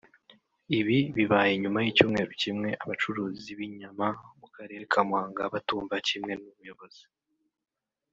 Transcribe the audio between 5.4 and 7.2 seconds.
batumva kimwe n’ubuyobozi